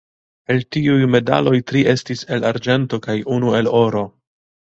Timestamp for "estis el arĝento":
1.93-3.01